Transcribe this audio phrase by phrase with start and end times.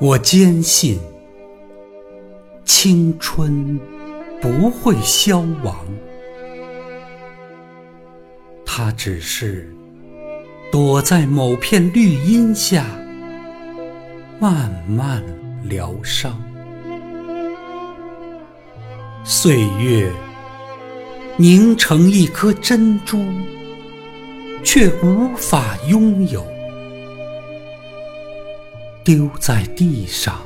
[0.00, 0.98] 我坚信，
[2.64, 3.80] 青春
[4.40, 5.76] 不会消亡，
[8.64, 9.74] 它只是
[10.70, 12.84] 躲在某片绿荫下，
[14.38, 15.22] 慢慢
[15.64, 16.40] 疗伤。
[19.24, 20.12] 岁月
[21.36, 23.18] 凝成一颗珍珠，
[24.62, 26.46] 却无法拥有。
[29.08, 30.38] 丢在地上，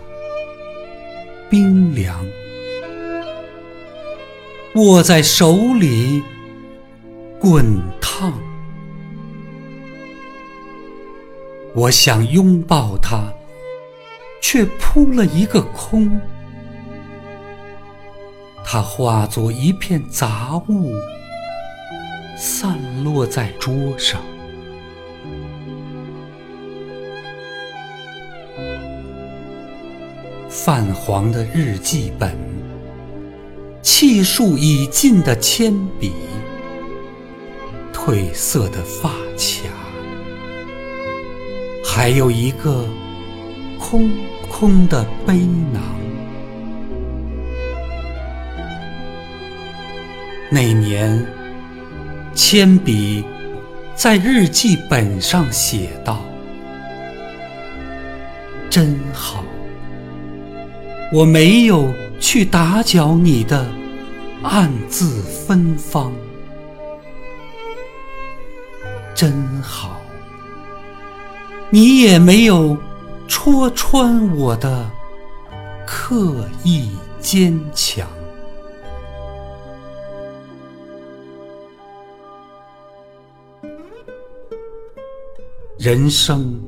[1.50, 2.14] 冰凉；
[4.76, 6.22] 握在手里，
[7.40, 8.32] 滚烫。
[11.74, 13.32] 我想拥抱它，
[14.40, 16.20] 却扑了一个空。
[18.64, 20.94] 它化作一片杂物，
[22.38, 24.22] 散落在桌上。
[30.54, 32.36] 泛黄的日记本，
[33.80, 36.12] 气数已尽的铅笔，
[37.90, 39.08] 褪色的发
[39.38, 39.70] 卡，
[41.82, 42.86] 还有一个
[43.80, 44.10] 空
[44.50, 45.38] 空的背
[45.72, 45.82] 囊。
[50.50, 51.26] 那年，
[52.34, 53.24] 铅笔
[53.94, 56.20] 在日记本上写道
[58.68, 59.42] ：“真好。”
[61.14, 63.66] 我没有去打搅你的
[64.42, 66.10] 暗自芬芳，
[69.14, 70.00] 真好。
[71.68, 72.74] 你也没有
[73.28, 74.90] 戳穿我的
[75.86, 78.08] 刻意坚强。
[85.78, 86.58] 人生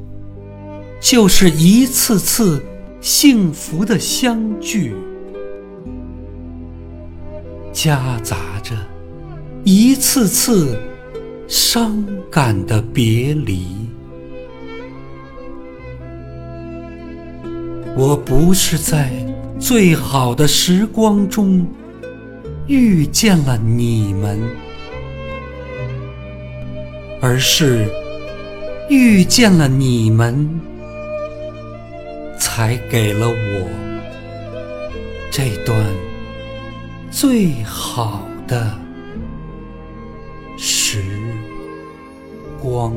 [1.00, 2.62] 就是一次次。
[3.04, 4.94] 幸福的相聚，
[7.70, 8.74] 夹杂着
[9.62, 10.80] 一次次
[11.46, 13.66] 伤感的别离。
[17.94, 19.12] 我不是在
[19.60, 21.66] 最好的时光中
[22.66, 24.40] 遇见了你们，
[27.20, 27.86] 而是
[28.88, 30.48] 遇见了你们。
[32.56, 33.68] 才给了我
[35.28, 35.76] 这段
[37.10, 38.78] 最好的
[40.56, 41.02] 时
[42.62, 42.94] 光。